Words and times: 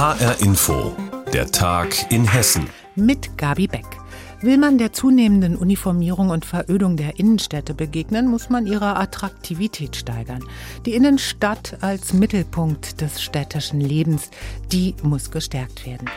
HR 0.00 0.40
Info, 0.40 0.96
der 1.30 1.50
Tag 1.50 2.10
in 2.10 2.24
Hessen. 2.24 2.70
Mit 2.96 3.36
Gabi 3.36 3.66
Beck. 3.66 3.84
Will 4.40 4.56
man 4.56 4.78
der 4.78 4.94
zunehmenden 4.94 5.56
Uniformierung 5.56 6.30
und 6.30 6.46
Verödung 6.46 6.96
der 6.96 7.18
Innenstädte 7.18 7.74
begegnen, 7.74 8.26
muss 8.26 8.48
man 8.48 8.66
ihre 8.66 8.96
Attraktivität 8.96 9.96
steigern. 9.96 10.42
Die 10.86 10.94
Innenstadt 10.94 11.76
als 11.82 12.14
Mittelpunkt 12.14 13.02
des 13.02 13.20
städtischen 13.20 13.82
Lebens, 13.82 14.30
die 14.72 14.94
muss 15.02 15.30
gestärkt 15.30 15.84
werden. 15.84 16.08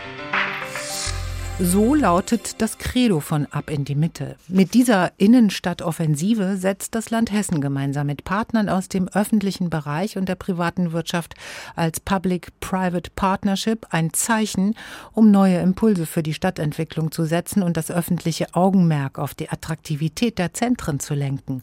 So 1.59 1.93
lautet 1.93 2.63
das 2.63 2.79
Credo 2.79 3.19
von 3.19 3.45
Ab 3.45 3.69
in 3.69 3.85
die 3.85 3.93
Mitte. 3.93 4.37
Mit 4.47 4.73
dieser 4.73 5.11
Innenstadtoffensive 5.17 6.57
setzt 6.57 6.95
das 6.95 7.11
Land 7.11 7.31
Hessen 7.31 7.61
gemeinsam 7.61 8.07
mit 8.07 8.23
Partnern 8.23 8.69
aus 8.69 8.89
dem 8.89 9.07
öffentlichen 9.07 9.69
Bereich 9.69 10.17
und 10.17 10.27
der 10.27 10.33
privaten 10.33 10.93
Wirtschaft 10.93 11.35
als 11.75 11.99
Public-Private 11.99 13.11
Partnership 13.15 13.85
ein 13.91 14.13
Zeichen, 14.13 14.73
um 15.11 15.29
neue 15.29 15.59
Impulse 15.59 16.07
für 16.07 16.23
die 16.23 16.33
Stadtentwicklung 16.33 17.11
zu 17.11 17.23
setzen 17.23 17.61
und 17.61 17.77
das 17.77 17.91
öffentliche 17.91 18.55
Augenmerk 18.55 19.19
auf 19.19 19.35
die 19.35 19.49
Attraktivität 19.49 20.39
der 20.39 20.55
Zentren 20.55 20.99
zu 20.99 21.13
lenken. 21.13 21.61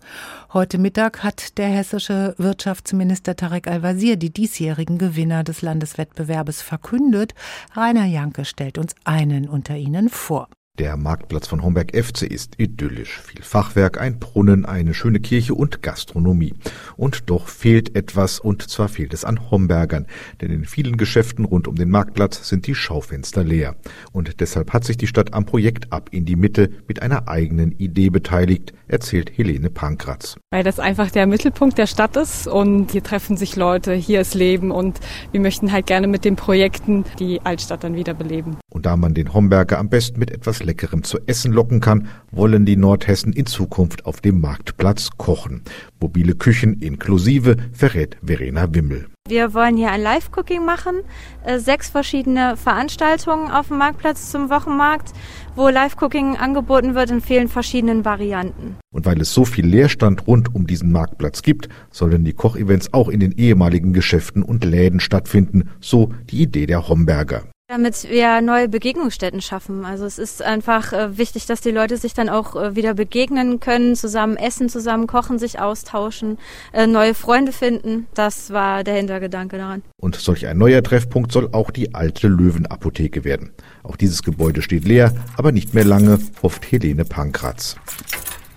Heute 0.53 0.79
Mittag 0.79 1.25
hat 1.25 1.59
der 1.59 1.69
hessische 1.69 2.37
Wirtschaftsminister 2.39 3.35
Tarek 3.35 3.67
Al-Wazir 3.67 4.17
die 4.17 4.33
diesjährigen 4.33 4.99
Gewinner 4.99 5.43
des 5.43 5.63
Landeswettbewerbes 5.63 6.63
verkündet. 6.63 7.35
Rainer 7.75 8.07
Janke 8.07 8.45
stellt 8.45 8.79
uns 8.79 8.95
einen 9.03 9.49
unter 9.49 9.80
Ihnen 9.81 10.09
vor. 10.09 10.49
Der 10.81 10.97
Marktplatz 10.97 11.47
von 11.47 11.63
Homberg 11.63 11.95
FC 11.95 12.23
ist 12.23 12.59
idyllisch. 12.59 13.21
Viel 13.21 13.43
Fachwerk, 13.43 14.01
ein 14.01 14.19
Brunnen, 14.19 14.65
eine 14.65 14.95
schöne 14.95 15.21
Kirche 15.21 15.53
und 15.53 15.83
Gastronomie. 15.83 16.55
Und 16.97 17.29
doch 17.29 17.49
fehlt 17.49 17.95
etwas, 17.97 18.41
und 18.41 18.63
zwar 18.71 18.89
fehlt 18.89 19.13
es 19.13 19.27
an 19.27 19.51
Hombergern. 19.51 20.07
Denn 20.41 20.51
in 20.51 20.65
vielen 20.65 20.97
Geschäften 20.97 21.45
rund 21.45 21.69
um 21.69 21.75
den 21.75 21.91
Marktplatz 21.91 22.49
sind 22.49 22.67
die 22.67 22.75
Schaufenster 22.75 23.45
leer. 23.45 23.77
Und 24.13 24.41
deshalb 24.41 24.73
hat 24.73 24.85
sich 24.85 24.97
die 24.97 25.07
Stadt 25.07 25.35
am 25.35 25.45
Projekt 25.45 25.93
ab 25.93 26.09
in 26.13 26.25
die 26.25 26.37
Mitte 26.37 26.71
mit 26.89 27.03
einer 27.03 27.29
eigenen 27.29 27.73
Idee 27.73 28.09
beteiligt, 28.09 28.73
erzählt 28.89 29.37
Helene 29.37 29.69
Pankratz. 29.69 30.39
Weil 30.51 30.65
das 30.65 30.79
einfach 30.79 31.11
der 31.11 31.27
Mittelpunkt 31.27 31.77
der 31.77 31.89
Stadt 31.89 32.17
ist 32.17 32.47
und 32.47 32.93
hier 32.93 33.03
treffen 33.03 33.37
sich 33.37 33.55
Leute, 33.55 33.93
hier 33.93 34.23
ist 34.23 34.33
Leben 34.33 34.71
und 34.71 34.99
wir 35.31 35.41
möchten 35.41 35.73
halt 35.73 35.87
gerne 35.87 36.07
mit 36.07 36.25
den 36.25 36.37
Projekten 36.37 37.05
die 37.19 37.43
Altstadt 37.43 37.85
dann 37.85 37.97
wieder 37.97 38.15
beleben. 38.15 38.57
Und 38.81 38.87
da 38.87 38.97
man 38.97 39.13
den 39.13 39.35
Homberger 39.35 39.79
am 39.79 39.91
besten 39.91 40.19
mit 40.19 40.31
etwas 40.31 40.63
Leckerem 40.65 41.03
zu 41.03 41.19
essen 41.27 41.53
locken 41.53 41.81
kann, 41.81 42.09
wollen 42.33 42.65
die 42.65 42.79
Nordhessen 42.79 43.35
in 43.35 43.45
Zukunft 43.45 44.07
auf 44.07 44.23
dem 44.23 44.41
Marktplatz 44.41 45.11
kochen. 45.19 45.61
Mobile 46.01 46.35
Küchen 46.35 46.81
inklusive, 46.81 47.59
verrät 47.75 48.17
Verena 48.23 48.75
Wimmel. 48.75 49.09
Wir 49.29 49.53
wollen 49.53 49.77
hier 49.77 49.91
ein 49.91 50.01
Live-Cooking 50.01 50.65
machen, 50.65 51.03
äh, 51.45 51.59
sechs 51.59 51.91
verschiedene 51.91 52.57
Veranstaltungen 52.57 53.51
auf 53.51 53.69
dem 53.69 53.77
Marktplatz 53.77 54.31
zum 54.31 54.49
Wochenmarkt, 54.49 55.13
wo 55.55 55.69
Live-Cooking 55.69 56.39
angeboten 56.39 56.95
wird 56.95 57.11
in 57.11 57.21
vielen 57.21 57.49
verschiedenen 57.49 58.07
Varianten. 58.07 58.77
Und 58.95 59.05
weil 59.05 59.21
es 59.21 59.35
so 59.35 59.45
viel 59.45 59.67
Leerstand 59.67 60.27
rund 60.27 60.55
um 60.55 60.67
diesen 60.67 60.91
Marktplatz 60.91 61.43
gibt, 61.43 61.69
sollen 61.91 62.25
die 62.25 62.33
Kochevents 62.33 62.95
auch 62.95 63.11
in 63.11 63.21
den 63.21 63.33
ehemaligen 63.33 63.93
Geschäften 63.93 64.43
und 64.43 64.65
Läden 64.65 65.01
stattfinden, 65.01 65.69
so 65.81 66.15
die 66.31 66.41
Idee 66.41 66.65
der 66.65 66.89
Homberger. 66.89 67.43
Damit 67.71 68.11
wir 68.11 68.41
neue 68.41 68.69
Begegnungsstätten 68.69 69.41
schaffen. 69.41 69.85
Also 69.85 70.05
es 70.05 70.19
ist 70.19 70.43
einfach 70.43 70.93
äh, 70.93 71.17
wichtig, 71.19 71.47
dass 71.47 71.61
die 71.61 71.71
Leute 71.71 71.99
sich 71.99 72.15
dann 72.15 72.29
auch 72.29 72.57
äh, 72.57 72.75
wieder 72.75 72.95
begegnen 72.95 73.61
können, 73.61 73.95
zusammen 73.95 74.37
essen, 74.37 74.69
zusammen 74.69 75.07
kochen, 75.07 75.39
sich 75.39 75.61
austauschen, 75.61 76.39
äh, 76.73 76.89
neue 76.89 77.15
Freunde 77.15 77.53
finden. 77.53 78.09
Das 78.13 78.51
war 78.51 78.83
der 78.83 78.95
Hintergedanke 78.95 79.57
daran. 79.57 79.83
Und 80.01 80.17
solch 80.17 80.49
ein 80.49 80.59
neuer 80.59 80.83
Treffpunkt 80.83 81.31
soll 81.31 81.49
auch 81.53 81.71
die 81.71 81.95
alte 81.95 82.27
Löwenapotheke 82.27 83.23
werden. 83.23 83.53
Auch 83.85 83.95
dieses 83.95 84.25
Gebäude 84.25 84.63
steht 84.63 84.85
leer, 84.85 85.15
aber 85.37 85.53
nicht 85.53 85.73
mehr 85.73 85.85
lange, 85.85 86.19
hofft 86.43 86.73
Helene 86.73 87.05
Pankratz. 87.05 87.77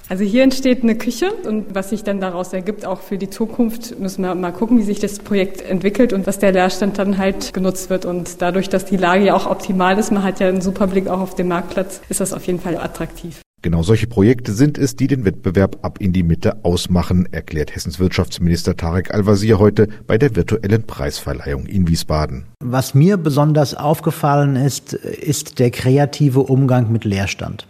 Also 0.10 0.24
hier 0.24 0.44
entsteht 0.44 0.84
eine 0.84 0.96
Küche 0.96 1.32
und 1.48 1.74
was 1.74 1.90
sich 1.90 2.04
dann 2.04 2.20
daraus 2.20 2.52
ergibt, 2.54 2.86
auch 2.86 3.02
für 3.02 3.18
die 3.18 3.30
Zukunft, 3.30 4.00
müssen 4.00 4.24
wir 4.24 4.36
mal 4.36 4.52
gucken, 4.52 4.78
wie 4.78 4.84
sich 4.84 5.00
das 5.00 5.20
Projekt 5.20 5.62
entwickelt 5.62 6.14
und 6.14 6.28
was 6.28 6.40
der 6.40 6.52
Leerstand 6.52 6.98
dann 7.00 7.18
halt 7.18 7.54
genutzt 7.54 7.90
wird. 7.90 8.06
Und 8.06 8.42
dadurch, 8.42 8.70
dass 8.70 8.86
die 8.86 8.98
Lage 8.98 9.26
ja 9.26 9.36
auch 9.36 9.46
optimal 9.46 9.98
ist, 9.98 10.12
man 10.12 10.24
hat 10.24 10.40
ja 10.40 10.50
einen 10.50 10.62
super 10.62 10.88
Blick 10.88 11.08
auch 11.08 11.22
auf 11.22 11.36
den 11.36 11.48
Marktplatz, 11.48 12.02
ist 12.10 12.20
das 12.20 12.34
auf 12.34 12.46
jeden 12.46 12.60
Fall 12.60 12.78
attraktiv. 12.78 13.40
Genau 13.64 13.82
solche 13.82 14.08
Projekte 14.08 14.52
sind 14.52 14.78
es, 14.78 14.98
die 14.98 15.08
den 15.08 15.24
Wettbewerb 15.24 15.78
ab 15.84 16.00
in 16.02 16.12
die 16.12 16.24
Mitte 16.24 16.66
ausmachen, 16.66 17.30
erklärt 17.32 17.74
Hessens 17.74 17.98
Wirtschaftsminister 17.98 18.76
Tarek 18.76 19.14
Al-Wazir 19.14 19.58
heute 19.58 19.88
bei 20.06 20.18
der 20.18 20.36
virtuellen 20.36 20.84
Preisverleihung 20.84 21.66
in 21.66 21.88
Wiesbaden. 21.88 22.44
Was 22.60 22.94
mir 22.94 23.16
besonders 23.16 23.74
aufgefallen 23.74 24.58
ist, 24.58 24.92
ist 24.92 25.60
der 25.60 25.72
kreative 25.72 26.42
Umgang 26.42 26.92
mit 26.92 27.06
Leerstand 27.06 27.66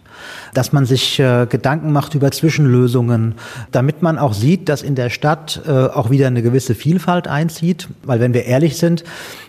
dass 0.54 0.74
man 0.74 0.86
sich 0.86 1.20
äh, 1.20 1.48
Gedanken 1.50 1.92
macht 1.92 2.16
über 2.16 2.32
Zwischenlösungen, 2.32 3.36
damit 3.72 4.02
man 4.02 4.18
auch 4.18 4.34
sieht, 4.34 4.70
dass 4.70 4.82
in 4.82 4.96
der 4.96 5.10
Stadt 5.10 5.62
äh, 5.66 5.72
auch 5.72 6.10
wieder 6.10 6.28
eine 6.28 6.42
gewisse 6.42 6.76
Vielfalt 6.76 7.28
einzieht. 7.28 7.90
Weil 8.04 8.20
wenn 8.20 8.34
wir 8.34 8.46
ehrlich 8.46 8.78
sind, 8.78 9.04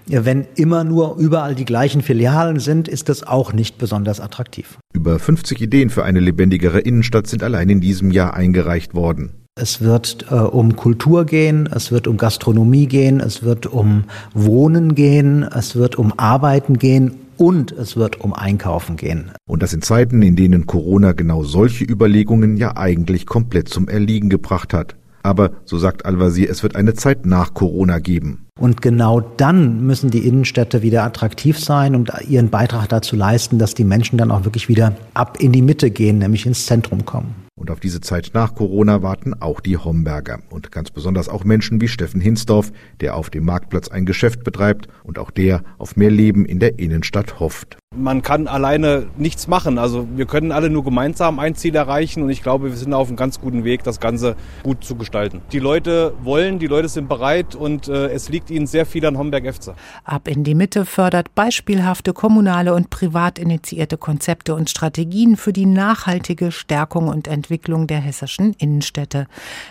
wenn 0.07 0.47
immer 0.55 0.85
nur 0.85 1.17
überall 1.17 1.55
die 1.55 1.65
gleichen 1.65 2.03
Filialen 2.03 2.61
sind, 2.61 2.89
ist 2.89 3.09
das 3.09 3.27
auch 3.27 3.53
nicht 3.53 3.79
besonders 3.79 4.21
attraktiv. 4.21 4.79
Über 4.93 5.19
50 5.19 5.61
Ideen 5.61 5.91
für 5.91 6.05
eine 6.05 6.21
lebendigere 6.21 6.81
Innenstadt 6.81 7.27
sind 7.27 7.43
allein 7.43 7.69
in 7.69 7.81
diesem 7.81 8.11
Jahr 8.11 8.35
eingereicht 8.35 8.95
worden. 8.95 9.33
Es 9.57 9.81
wird 9.81 10.27
äh, 10.31 10.35
um 10.35 10.75
Kultur 10.75 11.25
gehen, 11.27 11.69
es 11.73 11.93
wird 11.93 12.09
um 12.09 12.17
Gastronomie 12.17 12.87
gehen, 12.87 13.21
es 13.21 13.45
wird 13.45 13.67
um 13.67 14.05
Wohnen 14.35 14.97
gehen, 14.97 15.45
es 15.45 15.77
wird 15.77 15.95
um 15.97 16.13
Arbeiten 16.19 16.77
gehen 16.79 17.13
und 17.37 17.73
es 17.73 17.97
wird 17.97 18.21
um 18.21 18.33
Einkaufen 18.33 18.97
gehen. 18.97 19.33
Und 19.47 19.63
das 19.63 19.73
in 19.73 19.83
Zeiten, 19.83 20.23
in 20.23 20.37
denen 20.37 20.67
Corona 20.67 21.13
genau 21.13 21.45
solche 21.45 21.85
Überlegungen 21.85 22.57
ja 22.57 22.77
eigentlich 22.77 23.27
komplett 23.27 23.69
zum 23.69 23.89
Erliegen 23.89 24.29
gebracht 24.29 24.75
hat. 24.75 24.97
Aber, 25.23 25.53
so 25.65 25.79
sagt 25.79 26.05
Al-Wazir, 26.05 26.51
es 26.51 26.63
wird 26.63 26.77
eine 26.77 26.93
Zeit 26.93 27.25
nach 27.25 27.55
Corona 27.55 27.99
geben. 27.99 28.47
Und 28.61 28.83
genau 28.83 29.21
dann 29.21 29.87
müssen 29.87 30.11
die 30.11 30.29
Innenstädte 30.29 30.83
wieder 30.83 31.03
attraktiv 31.03 31.59
sein 31.59 31.97
und 31.97 32.13
ihren 32.29 32.51
Beitrag 32.51 32.89
dazu 32.91 33.17
leisten, 33.17 33.59
dass 33.59 33.75
die 33.75 33.85
Menschen 33.85 34.19
dann 34.19 34.31
auch 34.31 34.45
wirklich 34.45 34.69
wieder 34.69 34.95
ab 35.15 35.39
in 35.41 35.51
die 35.51 35.63
Mitte 35.63 35.91
gehen, 35.91 36.19
nämlich 36.19 36.45
ins 36.45 36.67
Zentrum 36.67 37.07
kommen. 37.07 37.44
Und 37.57 37.71
auf 37.71 37.79
diese 37.79 38.01
Zeit 38.01 38.33
nach 38.35 38.55
Corona 38.55 39.03
warten 39.03 39.35
auch 39.35 39.61
die 39.61 39.77
Homberger 39.77 40.41
und 40.51 40.73
ganz 40.73 40.91
besonders 40.91 41.29
auch 41.29 41.45
Menschen 41.45 41.81
wie 41.81 41.89
Steffen 41.89 42.21
Hinsdorf, 42.21 42.73
der 43.01 43.15
auf 43.15 43.31
dem 43.31 43.45
Marktplatz 43.45 43.89
ein 43.89 44.07
Geschäft 44.07 44.43
betreibt 44.43 44.89
und 45.05 45.19
auch 45.19 45.31
der 45.31 45.63
auf 45.79 45.97
mehr 45.97 46.11
Leben 46.11 46.45
in 46.47 46.59
der 46.59 46.79
Innenstadt 46.79 47.39
hofft. 47.39 47.79
Man 47.97 48.23
kann 48.23 48.49
alleine 48.49 49.07
nichts 49.17 49.47
machen. 49.47 49.79
Also 49.79 50.07
wir 50.17 50.27
können 50.27 50.53
alle 50.53 50.71
nur 50.71 50.85
gemeinsam 50.85 51.39
ein 51.39 51.55
Ziel 51.55 51.75
erreichen 51.75 52.23
und 52.23 52.31
ich 52.31 52.43
glaube, 52.43 52.71
wir 52.71 52.77
sind 52.77 52.93
auf 52.95 53.09
einem 53.09 53.17
ganz 53.17 53.41
guten 53.41 53.65
Weg, 53.65 53.85
das 53.85 54.01
Ganze 54.01 54.37
gut 54.63 54.85
zu 54.85 54.97
gestalten. 54.97 55.43
Die 55.53 55.59
Leute 55.59 56.15
wollen, 56.23 56.59
die 56.59 56.67
Leute 56.67 56.89
sind 56.89 57.09
bereit 57.09 57.55
und 57.55 57.89
äh, 57.89 58.09
es 58.09 58.29
liegt 58.29 58.51
ihnen 58.51 58.67
sehr 58.67 58.87
viel 58.87 59.05
an 59.07 59.19
Homberg 59.19 59.55
FC. 59.55 59.75
Ab 60.05 60.29
in 60.29 60.45
die 60.45 60.55
Mitte 60.55 60.85
fördert 60.87 61.35
beispielhafte 61.35 62.13
kommunale 62.13 62.75
und 62.75 62.91
privat 62.91 63.39
initiierte 63.39 63.97
Konzepte 63.97 64.55
und 64.55 64.71
Strategien 64.71 65.37
für 65.37 65.53
die 65.53 65.67
nachhaltige 65.67 66.53
Stärkung 66.53 67.09
und 67.09 67.29
Entwicklung 67.29 67.87
der 67.87 68.01
hessischen 68.01 68.55
Innenstädte. 68.55 69.27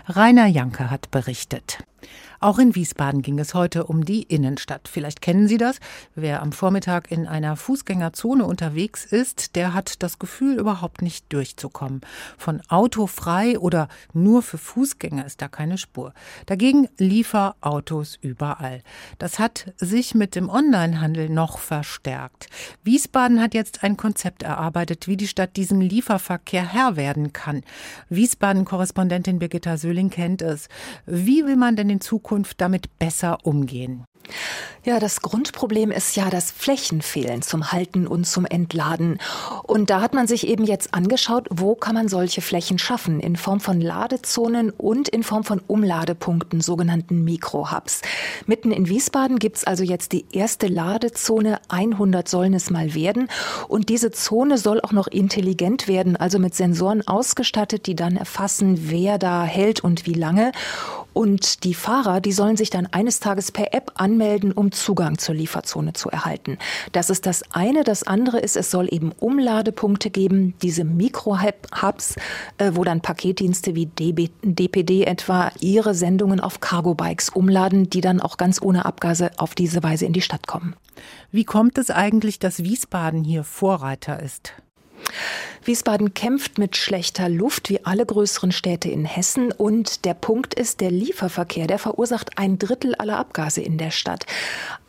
Rainer 0.08 0.48
Janke 0.48 0.90
hat 0.90 1.12
berichtet. 1.12 1.80
Auch 2.44 2.60
in 2.60 2.76
Wiesbaden 2.76 3.22
ging 3.22 3.40
es 3.40 3.54
heute 3.54 3.86
um 3.86 4.04
die 4.04 4.24
Innenstadt. 4.24 4.90
Vielleicht 4.90 5.22
kennen 5.22 5.48
Sie 5.48 5.58
das. 5.58 5.80
Wer 6.14 6.42
am 6.42 6.52
Vormittag 6.52 7.10
in 7.10 7.26
einer 7.26 7.56
Fußgängerzone 7.56 8.44
unterwegs 8.44 9.06
ist, 9.06 9.56
der 9.56 9.74
hat 9.74 10.04
das 10.04 10.20
Gefühl, 10.20 10.60
überhaupt 10.60 11.02
nicht 11.02 11.32
durchzukommen. 11.32 12.02
Von 12.38 12.62
Auto 12.68 13.08
frei 13.08 13.58
oder 13.58 13.88
nur 14.12 14.42
für 14.42 14.58
Fußgänger 14.58 15.26
ist 15.26 15.42
da 15.42 15.48
keine 15.48 15.78
Spur. 15.78 16.14
Dagegen 16.46 16.90
Lieferautos 16.98 18.20
überall. 18.22 18.82
Das 19.20 19.40
hat 19.40 19.74
sich 19.78 20.14
mit 20.14 20.36
dem 20.36 20.50
Onlinehandel 20.50 21.30
noch 21.30 21.60
verstärkt. 21.60 22.48
Wiesbaden 22.84 23.42
hat 23.42 23.54
jetzt 23.54 23.86
ein 23.86 23.96
Konzept 23.96 24.44
erarbeitet, 24.44 25.08
wie 25.08 25.16
die 25.16 25.30
Stadt 25.30 25.56
diesem 25.56 25.80
Lieferverkehr 25.80 26.74
Herr 26.74 26.98
werden 26.98 27.32
kann. 27.32 27.62
Wiesbaden-Korrespondentin 28.10 29.40
Birgitta 29.40 29.78
Söhling 29.78 30.10
kennt 30.10 30.42
es. 30.42 30.68
Wie 31.06 31.46
will 31.46 31.56
man 31.56 31.78
denn 31.78 31.90
in 31.90 32.02
Zukunft 32.02 32.33
Zukunft 32.34 32.62
damit 32.62 32.98
besser 32.98 33.38
umgehen? 33.44 34.06
Ja, 34.86 35.00
das 35.00 35.22
Grundproblem 35.22 35.92
ist 35.92 36.16
ja 36.18 36.30
das 36.30 36.52
Flächenfehlen 36.52 37.42
zum 37.42 37.72
Halten 37.72 38.06
und 38.06 38.26
zum 38.26 38.46
Entladen. 38.46 39.20
Und 39.64 39.90
da 39.90 40.02
hat 40.02 40.14
man 40.14 40.28
sich 40.28 40.48
eben 40.48 40.66
jetzt 40.66 40.94
angeschaut, 40.94 41.48
wo 41.50 41.76
kann 41.76 41.94
man 41.96 42.10
solche 42.10 42.42
Flächen 42.42 42.78
schaffen, 42.80 43.20
in 43.22 43.38
Form 43.38 43.62
von 43.62 43.80
Ladezonen 43.80 44.72
und 44.72 45.08
in 45.08 45.24
Form 45.24 45.44
von 45.44 45.62
Umladepunkten, 45.68 46.60
sogenannten 46.60 47.24
Mikrohubs. 47.24 48.02
Mitten 48.46 48.72
in 48.72 48.90
Wiesbaden 48.90 49.40
gibt's 49.40 49.64
also 49.64 49.84
jetzt 49.84 50.12
die 50.12 50.26
erste 50.34 50.68
Ladezone, 50.68 51.60
100 51.70 52.28
sollen 52.28 52.54
es 52.54 52.70
mal 52.70 52.94
werden. 52.94 53.30
Und 53.70 53.88
diese 53.88 54.12
Zone 54.12 54.58
soll 54.58 54.82
auch 54.82 54.92
noch 54.92 55.08
intelligent 55.08 55.88
werden, 55.88 56.18
also 56.18 56.40
mit 56.40 56.56
Sensoren 56.56 57.08
ausgestattet, 57.08 57.88
die 57.88 57.96
dann 57.96 58.18
erfassen, 58.18 58.90
wer 58.90 59.18
da 59.18 59.44
hält 59.44 59.82
und 59.82 60.06
wie 60.06 60.14
lange. 60.14 60.52
Und 61.14 61.64
die 61.64 61.74
Fahrer, 61.74 62.22
die 62.22 62.32
sollen 62.32 62.58
sich 62.58 62.70
dann 62.70 62.88
eines 62.88 63.20
Tages 63.20 63.52
per 63.52 63.74
App 63.74 63.92
anmelden, 63.96 64.52
um 64.52 64.72
Zugang 64.72 65.18
zur 65.18 65.36
Lieferzone 65.36 65.94
zu 65.94 66.10
erhalten. 66.10 66.58
Das 66.92 67.10
ist 67.10 67.26
das 67.26 67.44
eine. 67.52 67.84
Das 67.84 68.04
andere 68.04 68.40
ist, 68.40 68.58
es 68.58 68.72
soll 68.72 68.88
eben 68.92 69.12
Umladepunkte 69.12 70.10
geben, 70.10 70.56
diese 70.62 70.84
Mikro-Hubs, 70.84 72.16
äh, 72.58 72.72
wo 72.74 72.84
dann 72.84 73.02
Paketdienste 73.02 73.76
wie 73.76 73.86
DPD 73.86 75.04
etwa 75.04 75.52
ihre 75.60 75.94
Sendungen 75.94 76.40
auf 76.40 76.60
Cargo-Bikes 76.60 77.30
umladen, 77.30 77.90
die 77.90 78.02
dann 78.02 78.20
auch 78.20 78.38
ganz 78.38 78.62
ohne 78.62 78.86
Abgase 78.86 79.32
auf 79.38 79.56
diese 79.56 79.84
Weise 79.84 80.06
in 80.06 80.14
die 80.14 80.22
Stadt 80.22 80.48
kommen. 80.48 80.76
Wie 81.32 81.46
kommt 81.46 81.78
es 81.78 81.90
eigentlich, 81.90 82.40
dass 82.40 82.64
Wiesbaden 82.64 83.24
hier 83.24 83.44
Vorreiter 83.44 84.22
ist? 84.22 84.54
Wiesbaden 85.66 86.14
kämpft 86.14 86.58
mit 86.58 86.76
schlechter 86.76 87.30
Luft 87.30 87.70
wie 87.70 87.86
alle 87.86 88.06
größeren 88.06 88.52
Städte 88.52 88.90
in 88.90 89.06
Hessen. 89.06 89.52
Und 89.52 90.06
der 90.06 90.14
Punkt 90.14 90.54
ist, 90.54 90.82
der 90.82 90.92
Lieferverkehr, 90.92 91.68
der 91.68 91.80
verursacht 91.80 92.38
ein 92.38 92.60
Drittel 92.60 92.96
aller 92.96 93.18
Abgase 93.18 93.62
in 93.62 93.78
der 93.78 93.92
Stadt. 93.92 94.26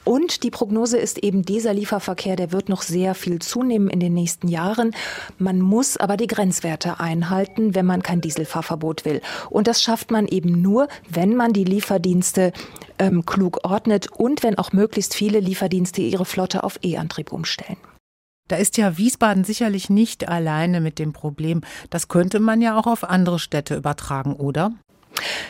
Und 0.05 0.43
die 0.43 0.51
Prognose 0.51 0.99
ist 0.99 1.19
eben, 1.19 1.45
dieser 1.45 1.73
Lieferverkehr, 1.73 2.37
der 2.37 2.53
wird 2.53 2.69
noch 2.69 2.83
sehr 2.83 3.15
viel 3.15 3.41
zunehmen 3.41 3.89
in 3.89 4.01
den 4.01 4.13
nächsten 4.13 4.49
Jahren. 4.49 4.95
Man 5.39 5.61
muss 5.61 5.97
aber 5.97 6.17
die 6.17 6.27
Grenzwerte 6.27 7.01
einhalten, 7.01 7.75
wenn 7.75 7.87
man 7.87 8.03
kein 8.03 8.21
Dieselfahrverbot 8.21 9.05
will. 9.05 9.23
Und 9.49 9.67
das 9.67 9.83
schafft 9.83 10.11
man 10.11 10.29
eben 10.29 10.61
nur, 10.61 10.89
wenn 11.09 11.35
man 11.37 11.53
die 11.53 11.65
Lieferdienste 11.65 12.53
ähm, 12.99 13.25
klug 13.25 13.61
ordnet 13.65 14.09
und 14.13 14.43
wenn 14.43 14.59
auch 14.59 14.73
möglichst 14.73 15.15
viele 15.15 15.41
Lieferdienste 15.41 16.03
ihre 16.03 16.27
Flotte 16.27 16.65
auf 16.65 16.79
E-Antrieb 16.83 17.33
umstellen. 17.33 17.79
Da 18.49 18.57
ist 18.57 18.77
ja 18.77 18.99
Wiesbaden 18.99 19.45
sicherlich 19.45 19.89
nicht 19.89 20.29
alleine 20.29 20.83
mit 20.83 20.99
dem 20.99 21.15
Problem. 21.15 21.63
Das 21.89 22.09
könnte 22.09 22.41
man 22.41 22.61
ja 22.61 22.79
auch 22.79 22.87
auf 22.87 23.05
andere 23.05 23.39
Städte 23.39 23.75
übertragen, 23.75 24.35
oder? 24.35 24.73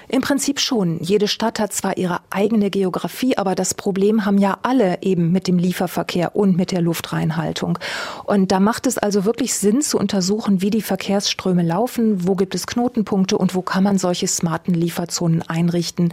Im 0.08 0.20
Prinzip 0.20 0.60
schon. 0.60 0.98
Jede 1.00 1.28
Stadt 1.28 1.58
hat 1.58 1.72
zwar 1.72 1.96
ihre 1.96 2.20
eigene 2.30 2.70
Geografie, 2.70 3.36
aber 3.36 3.54
das 3.54 3.74
Problem 3.74 4.24
haben 4.24 4.38
ja 4.38 4.58
alle 4.62 5.02
eben 5.02 5.32
mit 5.32 5.48
dem 5.48 5.58
Lieferverkehr 5.58 6.36
und 6.36 6.56
mit 6.56 6.70
der 6.70 6.80
Luftreinhaltung. 6.80 7.78
Und 8.24 8.52
da 8.52 8.60
macht 8.60 8.86
es 8.86 8.98
also 8.98 9.24
wirklich 9.24 9.54
Sinn 9.54 9.82
zu 9.82 9.98
untersuchen, 9.98 10.62
wie 10.62 10.70
die 10.70 10.82
Verkehrsströme 10.82 11.62
laufen, 11.62 12.26
wo 12.26 12.34
gibt 12.34 12.54
es 12.54 12.66
Knotenpunkte 12.66 13.38
und 13.38 13.54
wo 13.54 13.62
kann 13.62 13.84
man 13.84 13.98
solche 13.98 14.26
smarten 14.26 14.74
Lieferzonen 14.74 15.42
einrichten. 15.42 16.12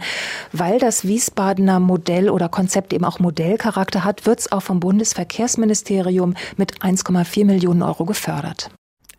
Weil 0.52 0.78
das 0.78 1.06
Wiesbadener 1.06 1.80
Modell 1.80 2.30
oder 2.30 2.48
Konzept 2.48 2.92
eben 2.92 3.04
auch 3.04 3.18
Modellcharakter 3.18 4.04
hat, 4.04 4.26
wird 4.26 4.40
es 4.40 4.52
auch 4.52 4.62
vom 4.62 4.80
Bundesverkehrsministerium 4.80 6.34
mit 6.56 6.80
1,4 6.82 7.44
Millionen 7.44 7.82
Euro 7.82 8.04
gefördert. 8.04 8.70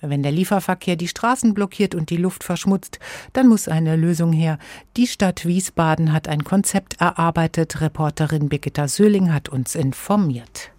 Wenn 0.06 0.22
der 0.22 0.34
Lieferverkehr 0.34 0.98
die 0.98 1.08
Straßen 1.08 1.54
blockiert 1.54 1.96
und 1.96 2.10
die 2.10 2.18
Luft 2.18 2.44
verschmutzt, 2.44 3.00
dann 3.32 3.48
muss 3.48 3.70
eine 3.70 3.96
Lösung 3.96 4.34
her. 4.34 4.60
Die 4.98 5.08
Stadt 5.08 5.46
Wiesbaden 5.46 6.12
hat 6.12 6.28
ein 6.28 6.44
Konzept 6.44 7.00
erarbeitet. 7.00 7.80
Reporterin 7.80 8.50
Birgitta 8.50 8.90
Söhling 8.90 9.34
hat 9.34 9.48
uns 9.48 9.76
informiert. 9.76 10.73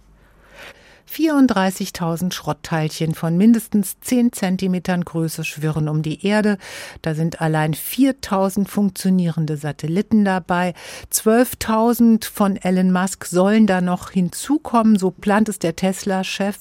34.000 1.15 2.33
Schrottteilchen 2.33 3.15
von 3.15 3.37
mindestens 3.37 3.97
10 4.01 4.33
Zentimetern 4.33 5.05
Größe 5.05 5.45
schwirren 5.45 5.87
um 5.87 6.01
die 6.01 6.25
Erde. 6.25 6.57
Da 7.01 7.15
sind 7.15 7.39
allein 7.39 7.73
4.000 7.73 8.67
funktionierende 8.67 9.55
Satelliten 9.55 10.25
dabei. 10.25 10.73
12.000 11.13 12.29
von 12.29 12.57
Elon 12.57 12.91
Musk 12.91 13.23
sollen 13.25 13.65
da 13.65 13.79
noch 13.79 14.11
hinzukommen, 14.11 14.99
so 14.99 15.09
plant 15.09 15.47
es 15.47 15.59
der 15.59 15.77
Tesla-Chef. 15.77 16.57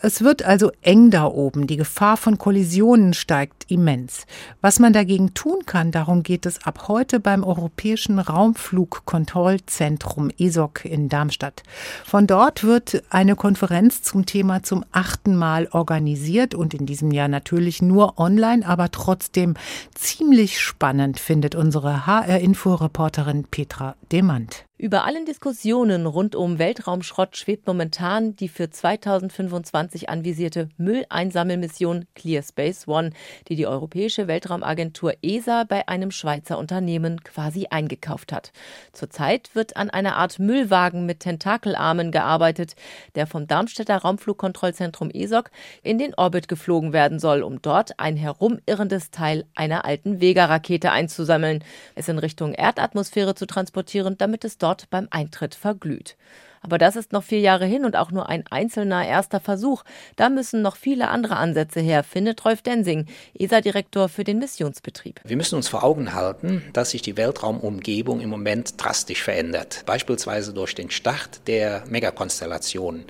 Es 0.00 0.22
wird 0.22 0.42
also 0.42 0.72
eng 0.82 1.10
da 1.10 1.26
oben. 1.26 1.68
Die 1.68 1.76
Gefahr 1.76 2.16
von 2.16 2.36
Kollisionen 2.36 3.14
steigt 3.14 3.70
immens. 3.70 4.26
Was 4.60 4.80
man 4.80 4.92
dagegen 4.92 5.34
tun 5.34 5.66
kann, 5.66 5.92
darum 5.92 6.24
geht 6.24 6.46
es 6.46 6.66
ab 6.66 6.88
heute 6.88 7.20
beim 7.20 7.44
Europäischen 7.44 8.18
Raumflugkontrollzentrum 8.18 10.32
ESOC 10.36 10.84
in 10.84 11.08
Darmstadt. 11.08 11.62
Von 12.04 12.26
dort 12.26 12.64
wird 12.64 13.04
eine 13.10 13.36
Konferenz 13.36 13.83
Konferenz 13.84 14.02
zum 14.02 14.24
Thema 14.24 14.62
zum 14.62 14.82
achten 14.92 15.36
Mal 15.36 15.68
organisiert 15.70 16.54
und 16.54 16.72
in 16.72 16.86
diesem 16.86 17.10
Jahr 17.10 17.28
natürlich 17.28 17.82
nur 17.82 18.18
online, 18.18 18.66
aber 18.66 18.90
trotzdem 18.90 19.54
ziemlich 19.94 20.58
spannend, 20.58 21.20
findet 21.20 21.54
unsere 21.54 22.06
HR-Info-Reporterin 22.06 23.44
Petra 23.44 23.96
Demand. 24.10 24.64
Über 24.76 25.04
allen 25.04 25.24
Diskussionen 25.24 26.04
rund 26.04 26.34
um 26.34 26.58
Weltraumschrott 26.58 27.36
schwebt 27.36 27.68
momentan 27.68 28.34
die 28.34 28.48
für 28.48 28.70
2025 28.70 30.08
anvisierte 30.08 30.68
Mülleinsammelmission 30.78 32.06
Clear 32.16 32.42
Space 32.42 32.88
One, 32.88 33.10
die 33.46 33.54
die 33.54 33.68
Europäische 33.68 34.26
Weltraumagentur 34.26 35.14
ESA 35.22 35.62
bei 35.62 35.86
einem 35.86 36.10
Schweizer 36.10 36.58
Unternehmen 36.58 37.22
quasi 37.22 37.68
eingekauft 37.70 38.32
hat. 38.32 38.50
Zurzeit 38.92 39.54
wird 39.54 39.76
an 39.76 39.90
einer 39.90 40.16
Art 40.16 40.40
Müllwagen 40.40 41.06
mit 41.06 41.20
Tentakelarmen 41.20 42.10
gearbeitet, 42.10 42.74
der 43.14 43.28
vom 43.28 43.46
Darmstädter 43.46 43.98
Raumflugkontrollzentrum 43.98 45.10
ESOC 45.10 45.52
in 45.84 45.98
den 45.98 46.14
Orbit 46.16 46.48
geflogen 46.48 46.92
werden 46.92 47.20
soll, 47.20 47.44
um 47.44 47.62
dort 47.62 48.00
ein 48.00 48.16
herumirrendes 48.16 49.12
Teil 49.12 49.46
einer 49.54 49.84
alten 49.84 50.20
Vega-Rakete 50.20 50.90
einzusammeln, 50.90 51.62
es 51.94 52.08
in 52.08 52.18
Richtung 52.18 52.54
Erdatmosphäre 52.54 53.36
zu 53.36 53.46
transportieren, 53.46 54.18
damit 54.18 54.44
es 54.44 54.58
dort 54.64 54.73
beim 54.90 55.08
Eintritt 55.10 55.54
verglüht. 55.54 56.16
Aber 56.64 56.78
das 56.78 56.96
ist 56.96 57.12
noch 57.12 57.22
vier 57.22 57.40
Jahre 57.40 57.66
hin 57.66 57.84
und 57.84 57.94
auch 57.94 58.10
nur 58.10 58.30
ein 58.30 58.44
einzelner 58.50 59.06
erster 59.06 59.38
Versuch. 59.38 59.84
Da 60.16 60.30
müssen 60.30 60.62
noch 60.62 60.76
viele 60.76 61.08
andere 61.08 61.36
Ansätze 61.36 61.80
her, 61.80 62.02
findet 62.02 62.42
Rolf 62.46 62.62
Densing, 62.62 63.04
ESA-Direktor 63.38 64.08
für 64.08 64.24
den 64.24 64.38
Missionsbetrieb. 64.38 65.20
Wir 65.24 65.36
müssen 65.36 65.56
uns 65.56 65.68
vor 65.68 65.84
Augen 65.84 66.14
halten, 66.14 66.62
dass 66.72 66.90
sich 66.90 67.02
die 67.02 67.18
Weltraumumgebung 67.18 68.20
im 68.20 68.30
Moment 68.30 68.82
drastisch 68.82 69.22
verändert. 69.22 69.82
Beispielsweise 69.84 70.54
durch 70.54 70.74
den 70.74 70.90
Start 70.90 71.46
der 71.48 71.84
Megakonstellation. 71.86 73.04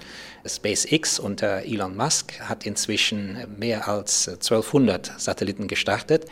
SpaceX 0.44 1.20
unter 1.20 1.62
Elon 1.62 1.96
Musk 1.96 2.40
hat 2.40 2.66
inzwischen 2.66 3.38
mehr 3.56 3.86
als 3.86 4.28
1200 4.28 5.12
Satelliten 5.20 5.68
gestartet. 5.68 6.26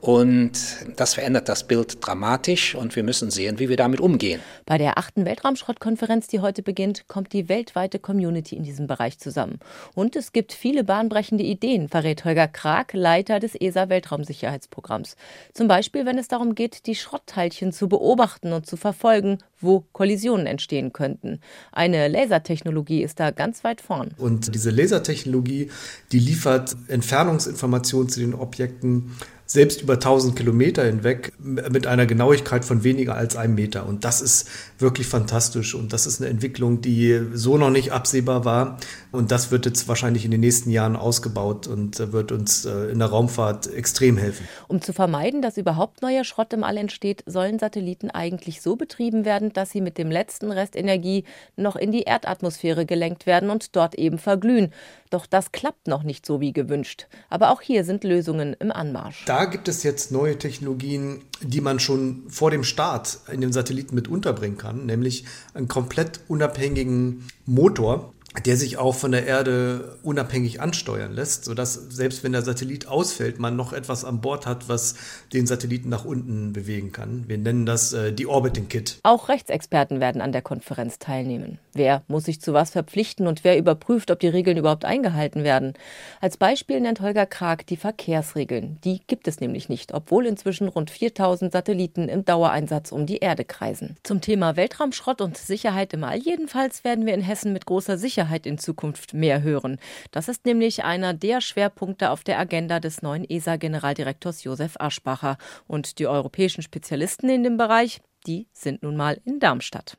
Und 0.00 0.52
das 0.96 1.14
verändert 1.14 1.48
das 1.48 1.64
Bild 1.64 1.98
dramatisch 2.00 2.74
und 2.74 2.94
wir 2.94 3.02
müssen 3.02 3.30
sehen, 3.30 3.58
wie 3.58 3.68
wir 3.68 3.76
damit 3.76 4.00
umgehen. 4.00 4.40
Bei 4.64 4.78
der 4.78 4.96
achten 4.96 5.24
Weltraumschrottkonferenz, 5.24 6.28
die 6.28 6.40
heute 6.40 6.62
beginnt, 6.62 7.08
kommt 7.08 7.32
die 7.32 7.48
weltweite 7.48 7.98
Community 7.98 8.54
in 8.54 8.62
diesem 8.62 8.86
Bereich 8.86 9.18
zusammen. 9.18 9.58
Und 9.94 10.14
es 10.14 10.32
gibt 10.32 10.52
viele 10.52 10.84
bahnbrechende 10.84 11.42
Ideen, 11.42 11.88
verrät 11.88 12.24
Holger 12.24 12.46
Krag, 12.46 12.92
Leiter 12.92 13.40
des 13.40 13.54
ESA-Weltraumsicherheitsprogramms. 13.54 15.16
Zum 15.52 15.66
Beispiel, 15.66 16.06
wenn 16.06 16.18
es 16.18 16.28
darum 16.28 16.54
geht, 16.54 16.86
die 16.86 16.94
Schrottteilchen 16.94 17.72
zu 17.72 17.88
beobachten 17.88 18.52
und 18.52 18.66
zu 18.66 18.76
verfolgen, 18.76 19.38
wo 19.60 19.84
Kollisionen 19.92 20.46
entstehen 20.46 20.92
könnten. 20.92 21.40
Eine 21.72 22.06
Lasertechnologie 22.06 23.02
ist 23.02 23.18
da 23.18 23.32
ganz 23.32 23.64
weit 23.64 23.80
vorn. 23.80 24.12
Und 24.16 24.54
diese 24.54 24.70
Lasertechnologie, 24.70 25.70
die 26.12 26.18
liefert 26.20 26.76
Entfernungsinformationen 26.86 28.08
zu 28.08 28.20
den 28.20 28.34
Objekten 28.34 29.16
selbst 29.48 29.80
über 29.80 29.94
1000 29.94 30.36
Kilometer 30.36 30.84
hinweg 30.84 31.32
mit 31.38 31.86
einer 31.86 32.04
Genauigkeit 32.04 32.66
von 32.66 32.84
weniger 32.84 33.14
als 33.14 33.34
einem 33.34 33.54
Meter. 33.54 33.86
Und 33.86 34.04
das 34.04 34.20
ist 34.20 34.48
wirklich 34.78 35.06
fantastisch. 35.06 35.74
Und 35.74 35.94
das 35.94 36.06
ist 36.06 36.20
eine 36.20 36.28
Entwicklung, 36.30 36.82
die 36.82 37.18
so 37.32 37.56
noch 37.56 37.70
nicht 37.70 37.90
absehbar 37.90 38.44
war. 38.44 38.76
Und 39.10 39.30
das 39.30 39.50
wird 39.50 39.64
jetzt 39.64 39.88
wahrscheinlich 39.88 40.26
in 40.26 40.30
den 40.30 40.40
nächsten 40.40 40.70
Jahren 40.70 40.96
ausgebaut 40.96 41.66
und 41.66 42.12
wird 42.12 42.30
uns 42.30 42.66
äh, 42.66 42.90
in 42.90 42.98
der 42.98 43.08
Raumfahrt 43.08 43.72
extrem 43.72 44.18
helfen. 44.18 44.46
Um 44.68 44.82
zu 44.82 44.92
vermeiden, 44.92 45.40
dass 45.40 45.56
überhaupt 45.56 46.02
neuer 46.02 46.24
Schrott 46.24 46.52
im 46.52 46.62
All 46.62 46.76
entsteht, 46.76 47.24
sollen 47.24 47.58
Satelliten 47.58 48.10
eigentlich 48.10 48.60
so 48.60 48.76
betrieben 48.76 49.24
werden, 49.24 49.54
dass 49.54 49.70
sie 49.70 49.80
mit 49.80 49.96
dem 49.96 50.10
letzten 50.10 50.52
Rest 50.52 50.76
Energie 50.76 51.24
noch 51.56 51.74
in 51.74 51.90
die 51.90 52.02
Erdatmosphäre 52.02 52.84
gelenkt 52.84 53.24
werden 53.24 53.48
und 53.48 53.74
dort 53.76 53.94
eben 53.94 54.18
verglühen. 54.18 54.74
Doch 55.08 55.24
das 55.24 55.52
klappt 55.52 55.86
noch 55.86 56.02
nicht 56.02 56.26
so 56.26 56.40
wie 56.40 56.52
gewünscht. 56.52 57.06
Aber 57.30 57.50
auch 57.50 57.62
hier 57.62 57.84
sind 57.84 58.04
Lösungen 58.04 58.54
im 58.58 58.70
Anmarsch. 58.70 59.24
Da 59.24 59.37
gibt 59.44 59.68
es 59.68 59.82
jetzt 59.82 60.10
neue 60.10 60.38
Technologien, 60.38 61.20
die 61.42 61.60
man 61.60 61.80
schon 61.80 62.24
vor 62.28 62.50
dem 62.50 62.64
Start 62.64 63.20
in 63.30 63.40
den 63.40 63.52
Satelliten 63.52 63.94
mit 63.94 64.08
unterbringen 64.08 64.58
kann, 64.58 64.86
nämlich 64.86 65.24
einen 65.54 65.68
komplett 65.68 66.20
unabhängigen 66.28 67.24
Motor, 67.46 68.14
der 68.40 68.56
sich 68.56 68.76
auch 68.76 68.94
von 68.94 69.12
der 69.12 69.26
Erde 69.26 69.98
unabhängig 70.02 70.60
ansteuern 70.60 71.12
lässt, 71.12 71.44
sodass 71.44 71.74
selbst 71.74 72.24
wenn 72.24 72.32
der 72.32 72.42
Satellit 72.42 72.86
ausfällt, 72.86 73.38
man 73.38 73.56
noch 73.56 73.72
etwas 73.72 74.04
an 74.04 74.20
Bord 74.20 74.46
hat, 74.46 74.68
was 74.68 74.94
den 75.32 75.46
Satelliten 75.46 75.88
nach 75.88 76.04
unten 76.04 76.52
bewegen 76.52 76.92
kann. 76.92 77.24
Wir 77.26 77.38
nennen 77.38 77.66
das 77.66 77.92
äh, 77.92 78.12
die 78.12 78.26
Orbiting 78.26 78.68
Kit. 78.68 78.98
Auch 79.02 79.28
Rechtsexperten 79.28 80.00
werden 80.00 80.20
an 80.20 80.32
der 80.32 80.42
Konferenz 80.42 80.98
teilnehmen. 80.98 81.58
Wer 81.74 82.02
muss 82.08 82.24
sich 82.24 82.40
zu 82.40 82.52
was 82.52 82.70
verpflichten 82.70 83.26
und 83.26 83.44
wer 83.44 83.58
überprüft, 83.58 84.10
ob 84.10 84.20
die 84.20 84.28
Regeln 84.28 84.56
überhaupt 84.56 84.84
eingehalten 84.84 85.44
werden? 85.44 85.74
Als 86.20 86.36
Beispiel 86.36 86.80
nennt 86.80 87.00
Holger 87.00 87.26
Krag 87.26 87.66
die 87.66 87.76
Verkehrsregeln. 87.76 88.78
Die 88.84 89.00
gibt 89.06 89.28
es 89.28 89.40
nämlich 89.40 89.68
nicht, 89.68 89.94
obwohl 89.94 90.26
inzwischen 90.26 90.68
rund 90.68 90.90
4000 90.90 91.52
Satelliten 91.52 92.08
im 92.08 92.24
Dauereinsatz 92.24 92.92
um 92.92 93.06
die 93.06 93.18
Erde 93.18 93.44
kreisen. 93.44 93.96
Zum 94.02 94.20
Thema 94.20 94.56
Weltraumschrott 94.56 95.20
und 95.20 95.36
Sicherheit 95.36 95.92
im 95.92 96.04
All 96.04 96.18
jedenfalls 96.18 96.84
werden 96.84 97.06
wir 97.06 97.14
in 97.14 97.20
Hessen 97.20 97.52
mit 97.52 97.66
großer 97.66 97.98
Sicherheit 97.98 98.27
in 98.46 98.58
Zukunft 98.58 99.14
mehr 99.14 99.42
hören. 99.42 99.78
Das 100.10 100.28
ist 100.28 100.46
nämlich 100.46 100.84
einer 100.84 101.14
der 101.14 101.40
Schwerpunkte 101.40 102.10
auf 102.10 102.24
der 102.24 102.38
Agenda 102.38 102.80
des 102.80 103.02
neuen 103.02 103.24
ESA-Generaldirektors 103.28 104.44
Josef 104.44 104.76
Aschbacher. 104.78 105.38
Und 105.66 105.98
die 105.98 106.06
europäischen 106.06 106.62
Spezialisten 106.62 107.28
in 107.28 107.42
dem 107.42 107.56
Bereich, 107.56 108.00
die 108.26 108.48
sind 108.52 108.82
nun 108.82 108.96
mal 108.96 109.20
in 109.24 109.40
Darmstadt. 109.40 109.96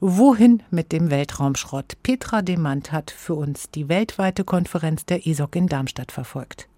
Wohin 0.00 0.62
mit 0.70 0.92
dem 0.92 1.10
Weltraumschrott? 1.10 1.96
Petra 2.02 2.42
Demand 2.42 2.92
hat 2.92 3.10
für 3.10 3.34
uns 3.34 3.70
die 3.70 3.88
weltweite 3.88 4.44
Konferenz 4.44 5.06
der 5.06 5.26
ESOC 5.26 5.56
in 5.56 5.66
Darmstadt 5.66 6.12
verfolgt. 6.12 6.68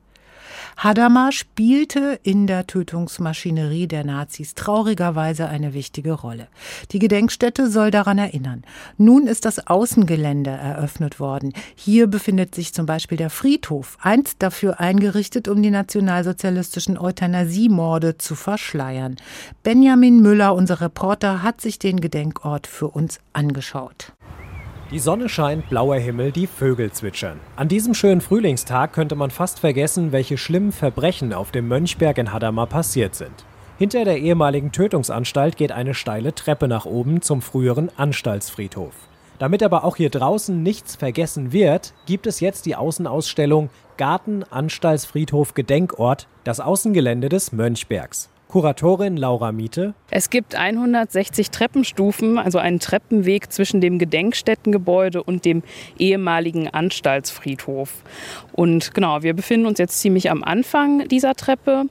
Hadamar 0.76 1.32
spielte 1.32 2.18
in 2.22 2.46
der 2.46 2.66
Tötungsmaschinerie 2.66 3.86
der 3.86 4.04
Nazis 4.04 4.54
traurigerweise 4.54 5.48
eine 5.48 5.74
wichtige 5.74 6.12
Rolle. 6.12 6.48
Die 6.92 6.98
Gedenkstätte 6.98 7.70
soll 7.70 7.90
daran 7.90 8.18
erinnern. 8.18 8.62
Nun 8.96 9.26
ist 9.26 9.44
das 9.44 9.66
Außengelände 9.66 10.50
eröffnet 10.50 11.20
worden. 11.20 11.52
Hier 11.74 12.06
befindet 12.06 12.54
sich 12.54 12.72
zum 12.72 12.86
Beispiel 12.86 13.18
der 13.18 13.30
Friedhof, 13.30 13.98
einst 14.00 14.42
dafür 14.42 14.80
eingerichtet, 14.80 15.48
um 15.48 15.62
die 15.62 15.70
nationalsozialistischen 15.70 16.98
Euthanasiemorde 16.98 18.18
zu 18.18 18.34
verschleiern. 18.34 19.16
Benjamin 19.62 20.20
Müller, 20.20 20.54
unser 20.54 20.80
Reporter, 20.80 21.42
hat 21.42 21.60
sich 21.60 21.78
den 21.78 22.00
Gedenkort 22.00 22.66
für 22.66 22.88
uns 22.88 23.18
angeschaut. 23.32 24.13
Die 24.94 25.00
Sonne 25.00 25.28
scheint, 25.28 25.68
blauer 25.68 25.96
Himmel, 25.96 26.30
die 26.30 26.46
Vögel 26.46 26.92
zwitschern. 26.92 27.40
An 27.56 27.66
diesem 27.66 27.94
schönen 27.94 28.20
Frühlingstag 28.20 28.92
könnte 28.92 29.16
man 29.16 29.32
fast 29.32 29.58
vergessen, 29.58 30.12
welche 30.12 30.38
schlimmen 30.38 30.70
Verbrechen 30.70 31.32
auf 31.32 31.50
dem 31.50 31.66
Mönchberg 31.66 32.16
in 32.16 32.32
Hadamar 32.32 32.68
passiert 32.68 33.16
sind. 33.16 33.44
Hinter 33.76 34.04
der 34.04 34.18
ehemaligen 34.18 34.70
Tötungsanstalt 34.70 35.56
geht 35.56 35.72
eine 35.72 35.94
steile 35.94 36.32
Treppe 36.32 36.68
nach 36.68 36.86
oben 36.86 37.22
zum 37.22 37.42
früheren 37.42 37.90
Anstaltsfriedhof. 37.96 38.94
Damit 39.40 39.64
aber 39.64 39.82
auch 39.82 39.96
hier 39.96 40.10
draußen 40.10 40.62
nichts 40.62 40.94
vergessen 40.94 41.50
wird, 41.50 41.92
gibt 42.06 42.28
es 42.28 42.38
jetzt 42.38 42.64
die 42.64 42.76
Außenausstellung 42.76 43.70
Garten 43.96 44.44
Anstaltsfriedhof 44.44 45.54
Gedenkort, 45.54 46.28
das 46.44 46.60
Außengelände 46.60 47.28
des 47.28 47.50
Mönchbergs. 47.50 48.30
Kuratorin 48.54 49.16
Laura 49.16 49.50
Miete. 49.50 49.94
Es 50.10 50.30
gibt 50.30 50.54
160 50.54 51.50
Treppenstufen, 51.50 52.38
also 52.38 52.58
einen 52.58 52.78
Treppenweg 52.78 53.50
zwischen 53.50 53.80
dem 53.80 53.98
Gedenkstättengebäude 53.98 55.24
und 55.24 55.44
dem 55.44 55.64
ehemaligen 55.98 56.68
Anstaltsfriedhof. 56.68 57.90
Und 58.52 58.94
genau, 58.94 59.24
wir 59.24 59.34
befinden 59.34 59.66
uns 59.66 59.80
jetzt 59.80 59.98
ziemlich 60.00 60.30
am 60.30 60.44
Anfang 60.44 61.08
dieser 61.08 61.34
Treppe. 61.34 61.86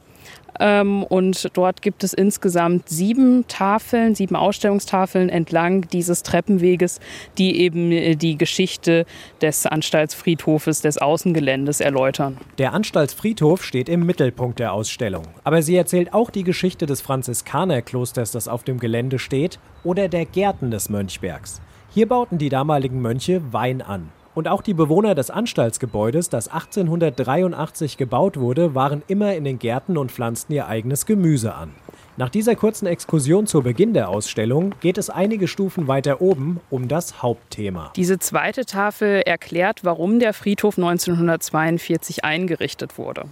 Ähm, 0.59 1.03
und 1.03 1.49
dort 1.53 1.81
gibt 1.81 2.03
es 2.03 2.13
insgesamt 2.13 2.89
sieben 2.89 3.45
Tafeln, 3.47 4.15
sieben 4.15 4.35
Ausstellungstafeln 4.35 5.29
entlang 5.29 5.87
dieses 5.89 6.23
Treppenweges, 6.23 6.99
die 7.37 7.59
eben 7.61 7.91
äh, 7.91 8.15
die 8.15 8.37
Geschichte 8.37 9.05
des 9.41 9.65
Anstaltsfriedhofes, 9.65 10.81
des 10.81 10.97
Außengeländes 10.97 11.79
erläutern. 11.79 12.37
Der 12.57 12.73
Anstaltsfriedhof 12.73 13.63
steht 13.63 13.89
im 13.89 14.05
Mittelpunkt 14.05 14.59
der 14.59 14.73
Ausstellung. 14.73 15.23
Aber 15.43 15.61
sie 15.61 15.75
erzählt 15.75 16.13
auch 16.13 16.29
die 16.29 16.43
Geschichte 16.43 16.85
des 16.85 17.01
Franziskanerklosters, 17.01 18.31
das 18.31 18.47
auf 18.47 18.63
dem 18.63 18.79
Gelände 18.79 19.19
steht, 19.19 19.59
oder 19.83 20.07
der 20.07 20.25
Gärten 20.25 20.71
des 20.71 20.89
Mönchbergs. 20.89 21.61
Hier 21.93 22.07
bauten 22.07 22.37
die 22.37 22.49
damaligen 22.49 23.01
Mönche 23.01 23.41
Wein 23.51 23.81
an. 23.81 24.09
Und 24.35 24.47
auch 24.47 24.61
die 24.61 24.73
Bewohner 24.73 25.13
des 25.13 25.29
Anstaltsgebäudes, 25.29 26.29
das 26.29 26.47
1883 26.47 27.97
gebaut 27.97 28.39
wurde, 28.39 28.73
waren 28.73 29.03
immer 29.07 29.35
in 29.35 29.43
den 29.43 29.59
Gärten 29.59 29.97
und 29.97 30.11
pflanzten 30.11 30.55
ihr 30.55 30.67
eigenes 30.67 31.05
Gemüse 31.05 31.53
an. 31.53 31.71
Nach 32.15 32.29
dieser 32.29 32.55
kurzen 32.55 32.85
Exkursion 32.85 33.47
zu 33.47 33.61
Beginn 33.61 33.93
der 33.93 34.09
Ausstellung 34.09 34.75
geht 34.81 34.99
es 34.99 35.09
einige 35.09 35.47
Stufen 35.47 35.87
weiter 35.87 36.21
oben 36.21 36.59
um 36.69 36.87
das 36.87 37.23
Hauptthema. 37.23 37.91
Diese 37.95 38.19
zweite 38.19 38.65
Tafel 38.65 39.21
erklärt, 39.25 39.83
warum 39.83 40.19
der 40.19 40.33
Friedhof 40.33 40.77
1942 40.77 42.23
eingerichtet 42.23 42.99
wurde. 42.99 43.25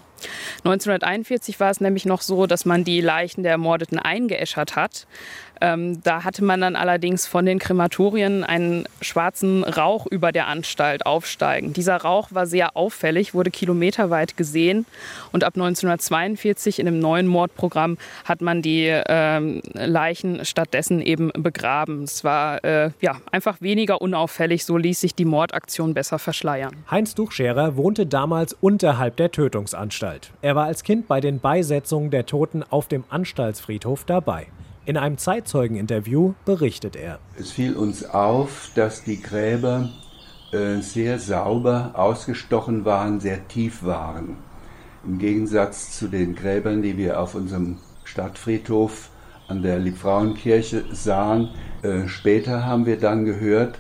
1941 0.64 1.60
war 1.60 1.72
es 1.72 1.82
nämlich 1.82 2.06
noch 2.06 2.22
so, 2.22 2.48
dass 2.48 2.66
man 2.66 2.84
die 2.84 3.02
Leichen 3.02 3.44
der 3.44 3.54
Ermordeten 3.54 4.00
eingeäschert 4.00 4.76
hat. 4.76 5.06
Ähm, 5.62 6.02
da 6.04 6.24
hatte 6.24 6.44
man 6.44 6.60
dann 6.60 6.76
allerdings 6.76 7.28
von 7.28 7.46
den 7.46 7.60
Krematorien 7.60 8.44
einen 8.44 8.86
schwarzen 9.00 9.64
Rauch 9.64 10.08
über 10.08 10.32
der 10.32 10.48
Anstalt 10.48 11.06
aufsteigen. 11.06 11.72
Dieser 11.74 11.98
Rauch 11.98 12.30
war 12.32 12.48
sehr 12.48 12.76
auffällig, 12.76 13.36
wurde 13.36 13.52
kilometerweit 13.52 14.36
gesehen 14.36 14.88
und 15.32 15.44
ab 15.44 15.54
1942 15.56 16.80
in 16.80 16.88
dem 16.88 17.00
neuen 17.00 17.28
Mordprogramm 17.28 18.00
hat 18.26 18.42
man 18.42 18.64
die 18.64 18.88
ähm, 18.88 19.62
Leichen 19.74 20.44
stattdessen 20.46 21.00
eben 21.00 21.32
begraben. 21.38 22.04
Es 22.04 22.24
war 22.24 22.64
äh, 22.64 22.90
ja, 23.00 23.18
einfach 23.32 23.62
weniger 23.62 24.02
unauffällig, 24.02 24.66
so 24.66 24.78
ließ 24.78 25.00
sich 25.00 25.14
die 25.14 25.26
Mordaktion 25.26 25.94
besser 25.94 26.18
verschleiern. 26.18 26.76
Heinz 26.90 27.14
Duchscherer 27.14 27.76
wohnte 27.76 28.08
damals 28.08 28.54
unterhalb 28.60 29.18
der 29.18 29.32
Tötungsanstalt. 29.32 30.11
Er 30.42 30.56
war 30.56 30.66
als 30.66 30.84
Kind 30.84 31.08
bei 31.08 31.22
den 31.22 31.40
Beisetzungen 31.40 32.12
der 32.12 32.26
Toten 32.26 32.64
auf 32.64 32.88
dem 32.88 33.04
Anstaltsfriedhof 33.10 34.04
dabei. 34.06 34.48
In 34.84 34.98
einem 34.98 35.18
Zeitzeugeninterview 35.18 36.34
berichtet 36.44 36.96
er. 36.96 37.20
Es 37.38 37.52
fiel 37.52 37.76
uns 37.76 38.04
auf, 38.04 38.72
dass 38.74 39.04
die 39.04 39.22
Gräber 39.22 39.90
äh, 40.52 40.82
sehr 40.82 41.20
sauber 41.20 41.92
ausgestochen 41.94 42.84
waren, 42.84 43.20
sehr 43.20 43.48
tief 43.48 43.84
waren. 43.84 44.38
Im 45.06 45.20
Gegensatz 45.20 45.98
zu 45.98 46.08
den 46.08 46.36
Gräbern, 46.36 46.82
die 46.82 46.98
wir 46.98 47.20
auf 47.20 47.36
unserem 47.36 47.78
Stadtfriedhof 48.04 49.10
an 49.48 49.62
der 49.62 49.80
Liebfrauenkirche 49.80 50.84
sahen. 50.92 51.50
Äh, 51.84 52.08
später 52.08 52.66
haben 52.66 52.86
wir 52.86 52.98
dann 52.98 53.26
gehört, 53.26 53.80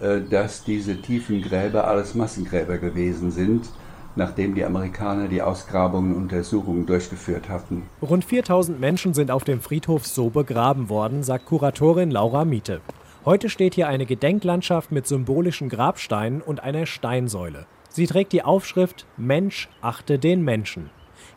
äh, 0.00 0.20
dass 0.20 0.64
diese 0.64 1.00
tiefen 1.00 1.42
Gräber 1.42 1.86
alles 1.86 2.14
Massengräber 2.14 2.78
gewesen 2.78 3.30
sind 3.30 3.68
nachdem 4.16 4.54
die 4.54 4.64
Amerikaner 4.64 5.28
die 5.28 5.42
Ausgrabungen 5.42 6.14
und 6.14 6.22
Untersuchungen 6.22 6.86
durchgeführt 6.86 7.48
hatten. 7.48 7.82
Rund 8.02 8.24
4000 8.24 8.80
Menschen 8.80 9.14
sind 9.14 9.30
auf 9.30 9.44
dem 9.44 9.60
Friedhof 9.60 10.06
so 10.06 10.30
begraben 10.30 10.88
worden, 10.88 11.22
sagt 11.22 11.46
Kuratorin 11.46 12.10
Laura 12.10 12.44
Miete. 12.44 12.80
Heute 13.24 13.48
steht 13.48 13.74
hier 13.74 13.88
eine 13.88 14.06
Gedenklandschaft 14.06 14.92
mit 14.92 15.06
symbolischen 15.06 15.68
Grabsteinen 15.68 16.40
und 16.40 16.62
einer 16.62 16.86
Steinsäule. 16.86 17.66
Sie 17.90 18.06
trägt 18.06 18.32
die 18.32 18.42
Aufschrift 18.42 19.06
Mensch 19.16 19.68
achte 19.82 20.18
den 20.18 20.42
Menschen. 20.42 20.90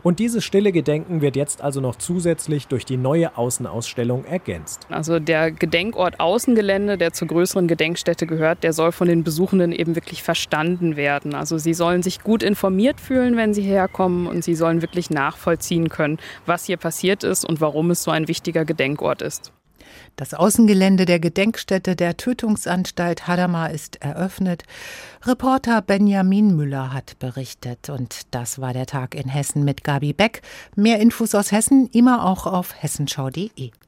Und 0.03 0.19
dieses 0.19 0.43
stille 0.43 0.73
Gedenken 0.73 1.21
wird 1.21 1.37
jetzt 1.37 1.61
also 1.61 1.79
noch 1.79 1.95
zusätzlich 1.95 2.67
durch 2.67 2.85
die 2.85 2.97
neue 2.97 3.37
Außenausstellung 3.37 4.25
ergänzt. 4.25 4.85
Also 4.89 5.19
der 5.19 5.49
Gedenkort 5.51 6.19
Außengelände, 6.19 6.97
der 6.97 7.13
zur 7.13 7.29
größeren 7.29 7.67
Gedenkstätte 7.67 8.27
gehört, 8.27 8.63
der 8.63 8.73
soll 8.73 8.91
von 8.91 9.07
den 9.07 9.23
Besuchenden 9.23 9.71
eben 9.71 9.95
wirklich 9.95 10.21
verstanden 10.21 10.97
werden. 10.97 11.33
Also 11.33 11.57
sie 11.57 11.73
sollen 11.73 12.03
sich 12.03 12.21
gut 12.21 12.43
informiert 12.43 12.99
fühlen, 12.99 13.37
wenn 13.37 13.53
sie 13.53 13.63
herkommen 13.63 14.27
und 14.27 14.43
sie 14.43 14.55
sollen 14.55 14.81
wirklich 14.81 15.09
nachvollziehen 15.09 15.87
können, 15.87 16.17
was 16.45 16.65
hier 16.65 16.77
passiert 16.77 17.23
ist 17.23 17.45
und 17.45 17.61
warum 17.61 17.89
es 17.89 18.03
so 18.03 18.11
ein 18.11 18.27
wichtiger 18.27 18.65
Gedenkort 18.65 19.21
ist. 19.21 19.53
Das 20.15 20.33
Außengelände 20.33 21.05
der 21.05 21.19
Gedenkstätte 21.19 21.95
der 21.95 22.15
Tötungsanstalt 22.15 23.27
Hadamar 23.27 23.71
ist 23.71 24.01
eröffnet. 24.01 24.63
Reporter 25.23 25.81
Benjamin 25.81 26.55
Müller 26.55 26.93
hat 26.93 27.19
berichtet. 27.19 27.89
Und 27.89 28.21
das 28.31 28.61
war 28.61 28.71
der 28.71 28.85
Tag 28.85 29.15
in 29.15 29.27
Hessen 29.27 29.63
mit 29.65 29.83
Gabi 29.83 30.13
Beck. 30.13 30.41
Mehr 30.75 30.99
Infos 30.99 31.35
aus 31.35 31.51
Hessen 31.51 31.89
immer 31.91 32.25
auch 32.25 32.45
auf 32.45 32.73
hessenschau.de. 32.81 33.71